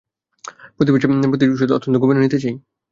প্রতিশোধ 0.75 1.69
অত্যন্ত 1.71 1.95
গোপনে 1.97 2.19
নিতে 2.21 2.37
চাই। 2.39 2.55